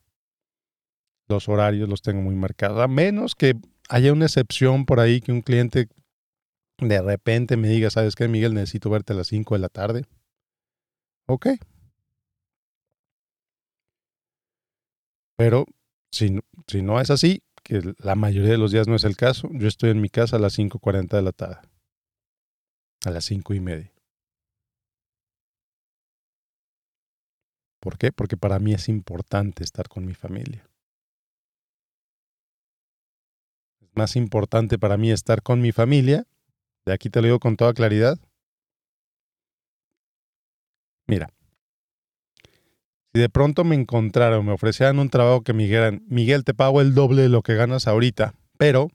Los 1.26 1.48
horarios 1.48 1.88
los 1.88 2.02
tengo 2.02 2.20
muy 2.20 2.34
marcados. 2.34 2.80
A 2.80 2.88
menos 2.88 3.34
que 3.34 3.54
haya 3.88 4.12
una 4.12 4.26
excepción 4.26 4.84
por 4.84 5.00
ahí 5.00 5.20
que 5.20 5.32
un 5.32 5.42
cliente 5.42 5.88
de 6.78 7.02
repente 7.02 7.56
me 7.56 7.68
diga, 7.68 7.90
¿sabes 7.90 8.14
qué, 8.14 8.28
Miguel? 8.28 8.54
Necesito 8.54 8.90
verte 8.90 9.12
a 9.12 9.16
las 9.16 9.28
5 9.28 9.54
de 9.54 9.60
la 9.60 9.68
tarde. 9.68 10.04
Ok. 11.26 11.48
Pero 15.36 15.66
si, 16.10 16.40
no 16.82 17.00
es 17.00 17.10
así, 17.10 17.42
que 17.62 17.94
la 17.98 18.14
mayoría 18.14 18.50
de 18.50 18.58
los 18.58 18.72
días 18.72 18.88
no 18.88 18.96
es 18.96 19.04
el 19.04 19.16
caso, 19.16 19.48
yo 19.52 19.68
estoy 19.68 19.90
en 19.90 20.00
mi 20.00 20.08
casa 20.08 20.36
a 20.36 20.40
las 20.40 20.58
5.40 20.58 21.16
de 21.16 21.22
la 21.22 21.32
tarde 21.32 21.68
a 23.04 23.10
las 23.10 23.24
cinco 23.24 23.54
y 23.54 23.60
media. 23.60 23.92
¿Por 27.80 27.96
qué? 27.96 28.10
Porque 28.12 28.36
para 28.36 28.58
mí 28.58 28.74
es 28.74 28.88
importante 28.88 29.62
estar 29.62 29.88
con 29.88 30.04
mi 30.04 30.14
familia. 30.14 30.68
Es 33.80 33.90
más 33.94 34.16
importante 34.16 34.78
para 34.78 34.96
mí 34.96 35.12
estar 35.12 35.42
con 35.42 35.60
mi 35.60 35.72
familia. 35.72 36.26
De 36.88 36.94
aquí 36.94 37.10
te 37.10 37.20
lo 37.20 37.26
digo 37.26 37.38
con 37.38 37.58
toda 37.58 37.74
claridad. 37.74 38.18
Mira, 41.06 41.28
si 43.12 43.20
de 43.20 43.28
pronto 43.28 43.62
me 43.62 43.74
encontraron, 43.74 44.46
me 44.46 44.52
ofrecieran 44.52 44.98
un 44.98 45.10
trabajo 45.10 45.42
que 45.42 45.52
me 45.52 45.64
dijeran, 45.64 46.02
Miguel, 46.08 46.44
te 46.44 46.54
pago 46.54 46.80
el 46.80 46.94
doble 46.94 47.20
de 47.20 47.28
lo 47.28 47.42
que 47.42 47.56
ganas 47.56 47.86
ahorita, 47.86 48.32
pero 48.56 48.88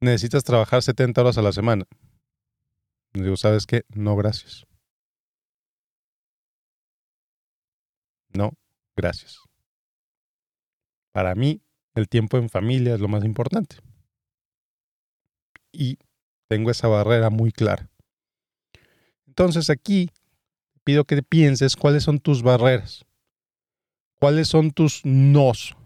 necesitas 0.00 0.44
trabajar 0.44 0.80
70 0.80 1.22
horas 1.22 1.38
a 1.38 1.42
la 1.42 1.50
semana. 1.50 1.86
Digo, 3.14 3.36
¿sabes 3.36 3.66
qué? 3.66 3.82
No, 3.88 4.14
gracias. 4.14 4.64
No, 8.32 8.52
gracias. 8.94 9.40
Para 11.10 11.34
mí, 11.34 11.60
el 11.96 12.08
tiempo 12.08 12.36
en 12.38 12.48
familia 12.48 12.94
es 12.94 13.00
lo 13.00 13.08
más 13.08 13.24
importante. 13.24 13.78
Y 15.72 15.98
tengo 16.48 16.70
esa 16.70 16.88
barrera 16.88 17.30
muy 17.30 17.52
clara. 17.52 17.90
Entonces 19.26 19.70
aquí 19.70 20.10
pido 20.84 21.04
que 21.04 21.22
pienses 21.22 21.76
cuáles 21.76 22.04
son 22.04 22.20
tus 22.20 22.42
barreras. 22.42 23.04
¿Cuáles 24.18 24.48
son 24.48 24.70
tus 24.70 25.04
nos 25.04 25.76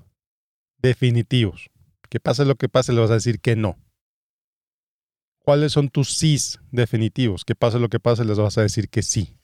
definitivos? 0.78 1.68
Que 2.08 2.20
pase 2.20 2.44
lo 2.44 2.54
que 2.54 2.68
pase, 2.68 2.92
le 2.92 3.00
vas 3.00 3.10
a 3.10 3.14
decir 3.14 3.40
que 3.40 3.56
no. 3.56 3.76
¿Cuáles 5.38 5.72
son 5.72 5.88
tus 5.88 6.14
sís 6.14 6.60
definitivos? 6.70 7.44
Que 7.44 7.56
pase 7.56 7.78
lo 7.80 7.88
que 7.88 7.98
pase, 7.98 8.24
les 8.24 8.38
vas 8.38 8.56
a 8.58 8.62
decir 8.62 8.88
que 8.88 9.02
sí. 9.02 9.39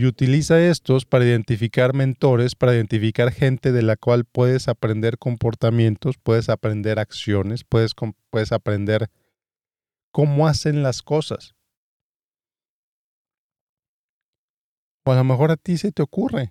Y 0.00 0.06
utiliza 0.06 0.58
estos 0.58 1.04
para 1.04 1.26
identificar 1.26 1.92
mentores, 1.92 2.54
para 2.54 2.74
identificar 2.74 3.30
gente 3.32 3.70
de 3.70 3.82
la 3.82 3.96
cual 3.96 4.24
puedes 4.24 4.66
aprender 4.66 5.18
comportamientos, 5.18 6.16
puedes 6.16 6.48
aprender 6.48 6.98
acciones, 6.98 7.64
puedes, 7.64 7.92
puedes 8.30 8.50
aprender 8.50 9.10
cómo 10.10 10.48
hacen 10.48 10.82
las 10.82 11.02
cosas. 11.02 11.54
O 15.04 15.12
a 15.12 15.16
lo 15.16 15.24
mejor 15.24 15.50
a 15.50 15.58
ti 15.58 15.76
se 15.76 15.92
te 15.92 16.00
ocurre 16.00 16.50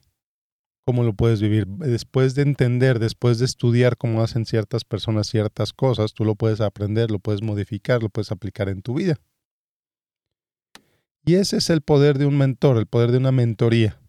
cómo 0.85 1.01
lo 1.01 1.13
puedes 1.13 1.41
vivir. 1.41 1.65
Después 1.65 2.35
de 2.35 2.43
entender, 2.43 2.99
después 2.99 3.39
de 3.39 3.45
estudiar 3.45 3.97
cómo 3.97 4.21
hacen 4.21 4.45
ciertas 4.45 4.85
personas 4.85 5.25
ciertas 5.25 5.73
cosas, 5.73 6.13
tú 6.13 6.23
lo 6.23 6.35
puedes 6.35 6.61
aprender, 6.61 7.09
lo 7.09 7.17
puedes 7.17 7.41
modificar, 7.41 8.03
lo 8.03 8.09
puedes 8.09 8.31
aplicar 8.31 8.69
en 8.69 8.83
tu 8.83 8.93
vida. 8.93 9.15
Y 11.25 11.35
ese 11.35 11.57
es 11.57 11.69
el 11.69 11.81
poder 11.81 12.17
de 12.17 12.25
un 12.25 12.38
mentor, 12.38 12.77
el 12.77 12.88
poder 12.88 13.11
de 13.11 13.17
una 13.17 13.31
mentoría. 13.31 13.99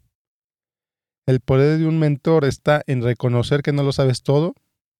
El 1.27 1.39
poder 1.39 1.77
de 1.77 1.85
un 1.85 1.99
mentor 1.99 2.45
está 2.45 2.81
en 2.87 3.03
reconocer 3.03 3.61
que 3.61 3.73
no 3.73 3.83
lo 3.83 3.91
sabes 3.91 4.23
todo 4.23 4.55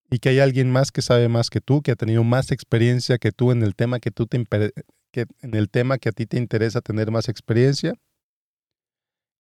y 0.10 0.20
que 0.20 0.30
hay 0.30 0.40
alguien 0.40 0.72
más 0.72 0.92
que 0.92 1.02
sabe 1.02 1.30
más 1.30 1.50
que 1.50 1.62
tú, 1.62 1.82
que 1.82 1.92
ha 1.92 1.96
tenido 1.96 2.24
más 2.24 2.52
experiencia 2.52 3.18
que 3.18 3.32
tú 3.32 3.52
en 3.52 3.64
el 3.64 3.76
tema 3.76 4.00
que 4.00 4.12
tú 4.12 4.28
te 4.28 4.38
en 4.38 5.56
el 5.56 5.70
tema 5.70 5.98
que 5.98 6.10
a 6.10 6.12
ti 6.12 6.26
te 6.26 6.38
interesa 6.38 6.82
tener 6.82 7.12
más 7.12 7.28
experiencia. 7.28 7.96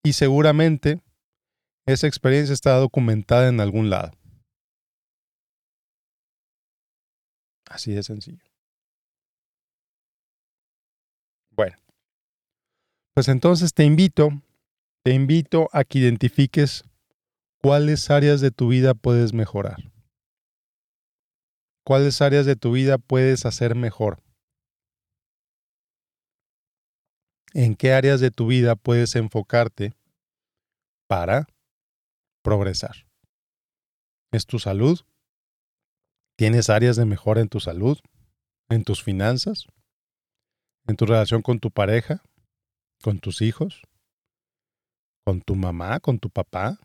Y 0.03 0.13
seguramente 0.13 1.01
esa 1.85 2.07
experiencia 2.07 2.53
está 2.53 2.75
documentada 2.77 3.47
en 3.47 3.59
algún 3.59 3.89
lado. 3.89 4.11
Así 7.69 7.93
de 7.93 8.03
sencillo. 8.03 8.43
Bueno, 11.51 11.77
pues 13.13 13.27
entonces 13.27 13.73
te 13.73 13.83
invito, 13.83 14.29
te 15.03 15.13
invito 15.13 15.69
a 15.71 15.83
que 15.83 15.99
identifiques 15.99 16.83
cuáles 17.61 18.09
áreas 18.09 18.41
de 18.41 18.51
tu 18.51 18.67
vida 18.67 18.93
puedes 18.93 19.33
mejorar. 19.33 19.91
¿Cuáles 21.83 22.21
áreas 22.21 22.45
de 22.45 22.55
tu 22.55 22.71
vida 22.71 22.97
puedes 22.97 23.45
hacer 23.45 23.75
mejor? 23.75 24.21
¿En 27.53 27.75
qué 27.75 27.93
áreas 27.93 28.21
de 28.21 28.31
tu 28.31 28.47
vida 28.47 28.75
puedes 28.75 29.15
enfocarte 29.15 29.93
para 31.11 31.45
progresar. 32.41 33.05
Es 34.31 34.45
tu 34.45 34.59
salud. 34.59 35.01
¿Tienes 36.37 36.69
áreas 36.69 36.95
de 36.95 37.03
mejora 37.03 37.41
en 37.41 37.49
tu 37.49 37.59
salud? 37.59 37.99
¿En 38.69 38.85
tus 38.85 39.03
finanzas? 39.03 39.67
¿En 40.87 40.95
tu 40.95 41.05
relación 41.05 41.41
con 41.41 41.59
tu 41.59 41.69
pareja? 41.69 42.23
¿Con 43.01 43.19
tus 43.19 43.41
hijos? 43.41 43.81
¿Con 45.25 45.41
tu 45.41 45.55
mamá? 45.55 45.99
¿Con 45.99 46.19
tu 46.19 46.29
papá? 46.29 46.79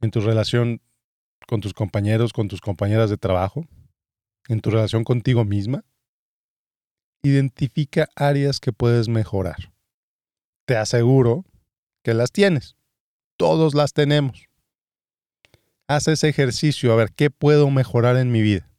¿En 0.00 0.10
tu 0.10 0.20
relación 0.20 0.80
con 1.46 1.60
tus 1.60 1.72
compañeros, 1.72 2.32
con 2.32 2.48
tus 2.48 2.60
compañeras 2.60 3.10
de 3.10 3.16
trabajo? 3.16 3.66
¿En 4.48 4.60
tu 4.60 4.70
relación 4.70 5.04
contigo 5.04 5.44
misma? 5.44 5.84
Identifica 7.22 8.08
áreas 8.16 8.60
que 8.60 8.72
puedes 8.72 9.08
mejorar. 9.08 9.72
Te 10.66 10.76
aseguro 10.76 11.44
que 12.02 12.12
las 12.14 12.32
tienes. 12.32 12.76
Todos 13.38 13.74
las 13.74 13.92
tenemos. 13.92 14.48
Haz 15.86 16.08
ese 16.08 16.28
ejercicio, 16.28 16.92
a 16.92 16.96
ver 16.96 17.12
qué 17.12 17.30
puedo 17.30 17.70
mejorar 17.70 18.16
en 18.16 18.32
mi 18.32 18.42
vida. 18.42 18.73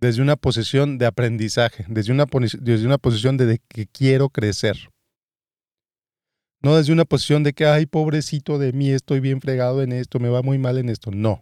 Desde 0.00 0.22
una 0.22 0.36
posición 0.36 0.98
de 0.98 1.06
aprendizaje, 1.06 1.84
desde 1.88 2.12
una, 2.12 2.26
desde 2.60 2.86
una 2.86 2.98
posición 2.98 3.36
de, 3.36 3.60
que 3.68 3.86
quiero 3.86 4.28
crecer. 4.28 4.90
No 6.60 6.76
desde 6.76 6.92
una 6.92 7.04
posición 7.04 7.42
de 7.42 7.52
que, 7.52 7.66
ay, 7.66 7.86
pobrecito 7.86 8.58
de 8.58 8.72
mí, 8.72 8.90
estoy 8.90 9.20
bien 9.20 9.40
fregado 9.40 9.82
en 9.82 9.92
esto, 9.92 10.18
me 10.18 10.28
va 10.28 10.42
muy 10.42 10.58
mal 10.58 10.78
en 10.78 10.88
esto. 10.88 11.10
No. 11.10 11.40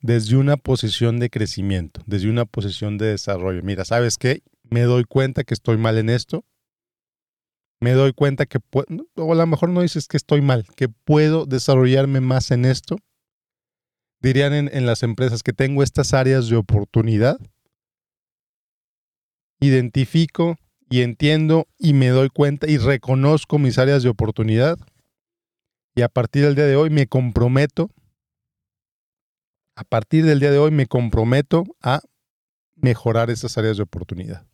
Desde 0.00 0.36
una 0.36 0.56
posición 0.56 1.18
de 1.18 1.30
crecimiento, 1.30 2.02
desde 2.06 2.30
una 2.30 2.44
posición 2.44 2.98
de 2.98 3.06
desarrollo. 3.06 3.62
Mira, 3.62 3.84
¿sabes 3.84 4.18
qué? 4.18 4.42
Me 4.62 4.82
doy 4.82 5.04
cuenta 5.04 5.44
que 5.44 5.54
estoy 5.54 5.78
mal 5.78 5.98
en 5.98 6.10
esto 6.10 6.44
me 7.80 7.92
doy 7.92 8.12
cuenta 8.12 8.46
que, 8.46 8.58
o 9.16 9.32
a 9.32 9.36
lo 9.36 9.46
mejor 9.46 9.68
no 9.68 9.82
dices 9.82 10.08
que 10.08 10.16
estoy 10.16 10.40
mal, 10.40 10.66
que 10.76 10.88
puedo 10.88 11.46
desarrollarme 11.46 12.20
más 12.20 12.50
en 12.50 12.64
esto. 12.64 12.96
Dirían 14.26 14.54
en, 14.54 14.70
en 14.72 14.86
las 14.86 15.04
empresas 15.04 15.44
que 15.44 15.52
tengo 15.52 15.84
estas 15.84 16.12
áreas 16.12 16.48
de 16.48 16.56
oportunidad. 16.56 17.38
Identifico 19.60 20.56
y 20.90 21.02
entiendo 21.02 21.68
y 21.78 21.92
me 21.92 22.08
doy 22.08 22.28
cuenta 22.30 22.68
y 22.68 22.76
reconozco 22.76 23.60
mis 23.60 23.78
áreas 23.78 24.02
de 24.02 24.08
oportunidad. 24.08 24.78
Y 25.94 26.02
a 26.02 26.08
partir 26.08 26.42
del 26.42 26.56
día 26.56 26.66
de 26.66 26.74
hoy 26.74 26.90
me 26.90 27.06
comprometo, 27.06 27.88
a 29.76 29.84
partir 29.84 30.24
del 30.24 30.40
día 30.40 30.50
de 30.50 30.58
hoy 30.58 30.72
me 30.72 30.86
comprometo 30.86 31.62
a 31.80 32.00
mejorar 32.74 33.30
esas 33.30 33.56
áreas 33.56 33.76
de 33.76 33.84
oportunidad 33.84 34.44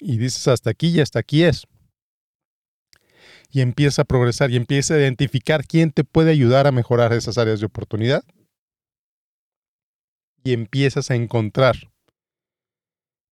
y 0.00 0.18
dices 0.18 0.46
hasta 0.46 0.70
aquí 0.70 0.88
y 0.88 1.00
hasta 1.00 1.18
aquí 1.18 1.42
es. 1.42 1.66
Y 3.50 3.60
empieza 3.62 4.02
a 4.02 4.04
progresar 4.04 4.50
y 4.50 4.56
empieza 4.56 4.94
a 4.94 4.98
identificar 4.98 5.64
quién 5.66 5.90
te 5.90 6.04
puede 6.04 6.30
ayudar 6.30 6.66
a 6.66 6.72
mejorar 6.72 7.12
esas 7.12 7.38
áreas 7.38 7.60
de 7.60 7.66
oportunidad. 7.66 8.22
Y 10.44 10.52
empiezas 10.52 11.10
a 11.10 11.14
encontrar 11.14 11.76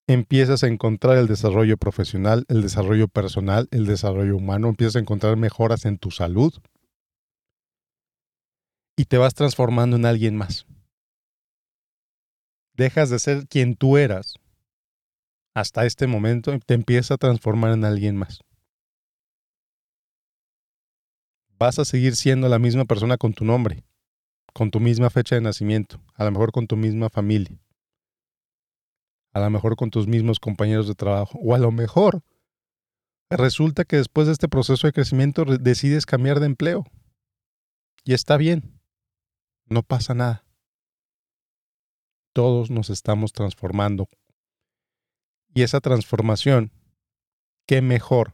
empiezas 0.08 0.62
a 0.62 0.68
encontrar 0.68 1.18
el 1.18 1.26
desarrollo 1.26 1.76
profesional, 1.76 2.44
el 2.49 2.62
desarrollo 2.62 3.08
personal, 3.08 3.68
el 3.73 3.87
desarrollo 3.87 4.37
humano, 4.37 4.68
empiezas 4.68 4.96
a 4.96 5.00
encontrar 5.00 5.37
mejoras 5.37 5.85
en 5.85 5.99
tu 5.99 6.11
salud 6.11 6.54
y 8.96 9.04
te 9.06 9.18
vas 9.18 9.35
transformando 9.35 9.96
en 9.96 10.06
alguien 10.06 10.37
más. 10.37 10.66
Dejas 12.75 13.11
de 13.11 13.18
ser 13.18 13.46
quien 13.49 13.75
tú 13.75 13.96
eras 13.96 14.35
hasta 15.54 15.87
este 15.87 16.06
momento 16.06 16.54
y 16.54 16.61
te 16.61 16.75
empiezas 16.75 17.12
a 17.12 17.16
transformar 17.16 17.73
en 17.73 17.85
alguien 17.85 18.16
más. 18.16 18.40
Vas 21.58 21.78
a 21.78 21.84
seguir 21.84 22.16
siendo 22.16 22.48
la 22.48 22.58
misma 22.58 22.84
persona 22.84 23.16
con 23.16 23.32
tu 23.32 23.44
nombre, 23.44 23.84
con 24.52 24.70
tu 24.70 24.80
misma 24.80 25.10
fecha 25.10 25.34
de 25.34 25.40
nacimiento, 25.40 26.00
a 26.14 26.25
lo 26.25 26.30
mejor 26.30 26.52
con 26.52 26.66
tu 26.66 26.76
misma 26.76 27.08
familia 27.08 27.58
a 29.36 29.40
lo 29.40 29.50
mejor 29.50 29.76
con 29.76 29.90
tus 29.90 30.06
mismos 30.06 30.40
compañeros 30.40 30.88
de 30.88 30.94
trabajo, 30.94 31.38
o 31.42 31.54
a 31.54 31.58
lo 31.58 31.70
mejor 31.70 32.22
resulta 33.28 33.84
que 33.84 33.96
después 33.96 34.26
de 34.26 34.32
este 34.32 34.48
proceso 34.48 34.86
de 34.86 34.94
crecimiento 34.94 35.44
decides 35.44 36.06
cambiar 36.06 36.40
de 36.40 36.46
empleo. 36.46 36.86
Y 38.02 38.14
está 38.14 38.38
bien, 38.38 38.80
no 39.66 39.82
pasa 39.82 40.14
nada. 40.14 40.46
Todos 42.32 42.70
nos 42.70 42.88
estamos 42.88 43.34
transformando. 43.34 44.08
Y 45.52 45.64
esa 45.64 45.80
transformación, 45.80 46.72
qué 47.66 47.82
mejor 47.82 48.32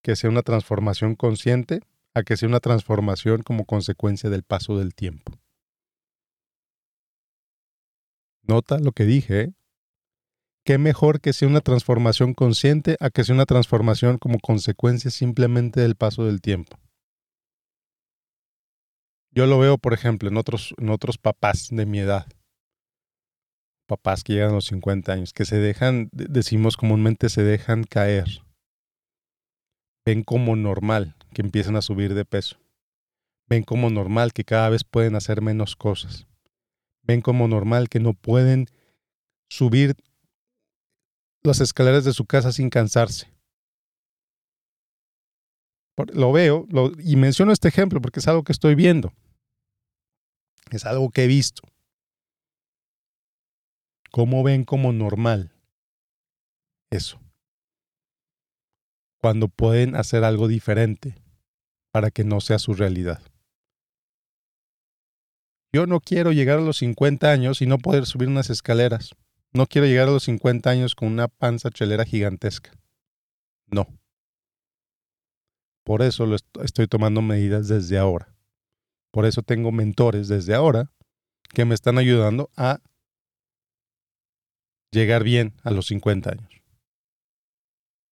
que 0.00 0.16
sea 0.16 0.30
una 0.30 0.42
transformación 0.42 1.16
consciente 1.16 1.80
a 2.20 2.24
que 2.24 2.36
sea 2.36 2.48
una 2.48 2.60
transformación 2.60 3.42
como 3.42 3.64
consecuencia 3.64 4.30
del 4.30 4.42
paso 4.42 4.78
del 4.78 4.94
tiempo. 4.94 5.32
Nota 8.42 8.78
lo 8.78 8.92
que 8.92 9.04
dije, 9.04 9.40
¿eh? 9.40 9.52
qué 10.64 10.78
mejor 10.78 11.20
que 11.20 11.32
sea 11.32 11.48
una 11.48 11.60
transformación 11.60 12.34
consciente 12.34 12.96
a 13.00 13.10
que 13.10 13.24
sea 13.24 13.34
una 13.34 13.46
transformación 13.46 14.18
como 14.18 14.38
consecuencia 14.38 15.10
simplemente 15.10 15.80
del 15.80 15.96
paso 15.96 16.24
del 16.24 16.40
tiempo. 16.40 16.78
Yo 19.32 19.46
lo 19.46 19.58
veo, 19.58 19.78
por 19.78 19.94
ejemplo, 19.94 20.28
en 20.28 20.36
otros, 20.36 20.74
en 20.78 20.90
otros 20.90 21.16
papás 21.16 21.68
de 21.70 21.86
mi 21.86 22.00
edad, 22.00 22.26
papás 23.86 24.24
que 24.24 24.32
llegan 24.32 24.50
a 24.50 24.54
los 24.54 24.66
50 24.66 25.12
años, 25.12 25.32
que 25.32 25.44
se 25.44 25.58
dejan, 25.58 26.08
decimos 26.12 26.76
comúnmente, 26.76 27.28
se 27.28 27.44
dejan 27.44 27.84
caer. 27.84 28.42
Ven 30.04 30.24
como 30.24 30.56
normal 30.56 31.16
que 31.32 31.42
empiezan 31.42 31.76
a 31.76 31.82
subir 31.82 32.14
de 32.14 32.24
peso. 32.24 32.58
Ven 33.48 33.64
como 33.64 33.90
normal 33.90 34.32
que 34.32 34.44
cada 34.44 34.68
vez 34.68 34.84
pueden 34.84 35.16
hacer 35.16 35.42
menos 35.42 35.76
cosas. 35.76 36.26
Ven 37.02 37.20
como 37.20 37.48
normal 37.48 37.88
que 37.88 37.98
no 37.98 38.14
pueden 38.14 38.66
subir 39.48 39.96
las 41.42 41.60
escaleras 41.60 42.04
de 42.04 42.12
su 42.12 42.26
casa 42.26 42.52
sin 42.52 42.70
cansarse. 42.70 43.28
Lo 46.14 46.32
veo 46.32 46.66
y 47.02 47.16
menciono 47.16 47.52
este 47.52 47.68
ejemplo 47.68 48.00
porque 48.00 48.20
es 48.20 48.28
algo 48.28 48.44
que 48.44 48.52
estoy 48.52 48.74
viendo. 48.74 49.12
Es 50.70 50.86
algo 50.86 51.10
que 51.10 51.24
he 51.24 51.26
visto. 51.26 51.62
¿Cómo 54.10 54.42
ven 54.42 54.64
como 54.64 54.92
normal 54.92 55.52
eso? 56.90 57.20
Cuando 59.18 59.48
pueden 59.48 59.94
hacer 59.94 60.24
algo 60.24 60.48
diferente 60.48 61.19
para 61.92 62.10
que 62.10 62.24
no 62.24 62.40
sea 62.40 62.58
su 62.58 62.74
realidad. 62.74 63.22
Yo 65.72 65.86
no 65.86 66.00
quiero 66.00 66.32
llegar 66.32 66.58
a 66.58 66.62
los 66.62 66.78
50 66.78 67.30
años 67.30 67.62
y 67.62 67.66
no 67.66 67.78
poder 67.78 68.06
subir 68.06 68.28
unas 68.28 68.50
escaleras. 68.50 69.14
No 69.52 69.66
quiero 69.66 69.86
llegar 69.86 70.08
a 70.08 70.12
los 70.12 70.24
50 70.24 70.68
años 70.68 70.94
con 70.94 71.08
una 71.08 71.28
panza 71.28 71.70
chelera 71.70 72.04
gigantesca. 72.04 72.72
No. 73.66 73.86
Por 75.84 76.02
eso 76.02 76.26
lo 76.26 76.36
estoy 76.62 76.86
tomando 76.86 77.22
medidas 77.22 77.68
desde 77.68 77.98
ahora. 77.98 78.34
Por 79.12 79.26
eso 79.26 79.42
tengo 79.42 79.72
mentores 79.72 80.28
desde 80.28 80.54
ahora 80.54 80.92
que 81.48 81.64
me 81.64 81.74
están 81.74 81.98
ayudando 81.98 82.50
a 82.56 82.80
llegar 84.92 85.24
bien 85.24 85.54
a 85.62 85.70
los 85.70 85.86
50 85.86 86.30
años. 86.30 86.62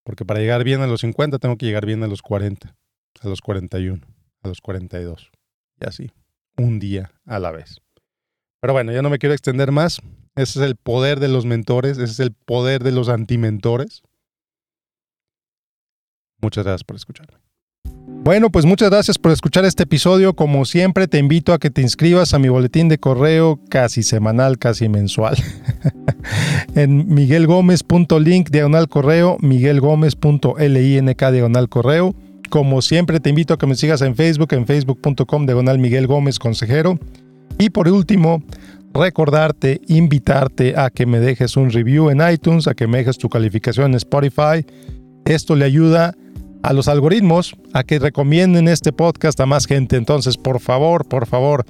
Porque 0.05 0.25
para 0.25 0.41
llegar 0.41 0.65
bien 0.65 0.81
a 0.81 0.87
los 0.87 1.01
50 1.03 1.39
tengo 1.39 1.57
que 1.57 1.67
llegar 1.67 1.87
bien 1.87 2.03
a 2.03 2.07
los 2.07 2.23
40, 2.23 2.77
a 3.23 3.29
los 3.29 3.41
41, 3.41 4.01
a 4.43 4.49
los 4.49 4.61
42. 4.61 5.31
Y 5.81 5.87
así, 5.87 6.11
un 6.57 6.79
día 6.79 7.13
a 7.27 7.39
la 7.39 7.51
vez. 7.51 7.81
Pero 8.61 8.73
bueno, 8.73 8.93
ya 8.93 9.03
no 9.03 9.11
me 9.11 9.19
quiero 9.19 9.35
extender 9.35 9.73
más. 9.73 10.01
Ese 10.35 10.61
es 10.61 10.67
el 10.67 10.77
poder 10.77 11.21
de 11.21 11.29
los 11.29 11.47
mentores, 11.47 11.99
ese 11.99 12.13
es 12.13 12.21
el 12.21 12.33
poder 12.33 12.83
de 12.83 12.93
los 12.93 13.09
antimentores. 13.09 14.03
Muchas 16.41 16.65
gracias 16.65 16.85
por 16.85 16.97
escucharme. 16.97 17.39
Bueno, 18.29 18.51
pues 18.51 18.65
muchas 18.67 18.91
gracias 18.91 19.17
por 19.17 19.33
escuchar 19.33 19.65
este 19.65 19.85
episodio. 19.85 20.35
Como 20.35 20.65
siempre, 20.65 21.09
te 21.09 21.19
invito 21.19 21.53
a 21.53 21.59
que 21.59 21.71
te 21.71 21.81
inscribas 21.83 22.35
a 22.35 22.39
mi 22.39 22.49
boletín 22.49 22.89
de 22.89 22.99
correo 22.99 23.59
casi 23.71 24.03
semanal, 24.03 24.59
casi 24.59 24.89
mensual. 24.89 25.37
en 26.75 27.13
miguelgomez.link 27.15 28.51
diagonal 28.51 28.89
correo, 28.89 29.39
miguelgomez.link 29.41 31.23
diagonal 31.31 31.69
correo. 31.69 32.15
Como 32.49 32.81
siempre, 32.83 33.21
te 33.21 33.31
invito 33.31 33.55
a 33.55 33.59
que 33.59 33.67
me 33.67 33.75
sigas 33.75 34.01
en 34.03 34.17
Facebook, 34.17 34.53
en 34.53 34.67
facebook.com 34.67 35.47
diagonal 35.47 35.79
Miguel 35.79 36.07
Gómez 36.07 36.39
Consejero. 36.39 36.99
Y 37.59 37.71
por 37.71 37.89
último, 37.89 38.43
recordarte, 38.95 39.81
invitarte 39.89 40.75
a 40.77 40.91
que 40.91 41.07
me 41.07 41.21
dejes 41.21 41.57
un 41.57 41.71
review 41.71 42.11
en 42.11 42.21
iTunes, 42.29 42.67
a 42.67 42.75
que 42.75 42.87
me 42.87 42.99
dejes 42.99 43.19
tu 43.19 43.29
calificación 43.29 43.93
en 43.93 43.97
Spotify. 43.97 44.65
Esto 45.25 45.57
le 45.57 45.65
ayuda 45.65 46.15
a 46.63 46.73
los 46.73 46.89
algoritmos 46.89 47.55
a 47.73 47.85
que 47.85 47.99
recomienden 47.99 48.69
este 48.69 48.93
podcast 48.93 49.39
a 49.41 49.47
más 49.47 49.67
gente. 49.67 49.97
Entonces, 49.97 50.37
por 50.37 50.61
favor, 50.61 51.07
por 51.07 51.27
favor, 51.27 51.67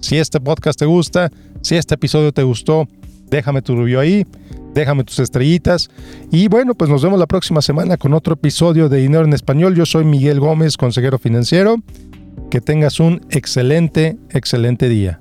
si 0.00 0.16
este 0.16 0.40
podcast 0.40 0.78
te 0.78 0.86
gusta, 0.86 1.30
si 1.60 1.76
este 1.76 1.94
episodio 1.94 2.32
te 2.32 2.42
gustó, 2.42 2.88
déjame 3.30 3.62
tu 3.62 3.76
review 3.76 4.00
ahí, 4.00 4.26
déjame 4.74 5.04
tus 5.04 5.18
estrellitas. 5.18 5.90
Y 6.30 6.48
bueno, 6.48 6.74
pues 6.74 6.90
nos 6.90 7.02
vemos 7.02 7.18
la 7.18 7.26
próxima 7.26 7.62
semana 7.62 7.96
con 7.96 8.14
otro 8.14 8.34
episodio 8.34 8.88
de 8.88 8.98
Dinero 8.98 9.24
en 9.24 9.32
Español. 9.32 9.74
Yo 9.74 9.86
soy 9.86 10.04
Miguel 10.04 10.40
Gómez, 10.40 10.76
consejero 10.76 11.18
financiero. 11.18 11.76
Que 12.50 12.60
tengas 12.60 12.98
un 12.98 13.20
excelente, 13.30 14.16
excelente 14.30 14.88
día. 14.88 15.20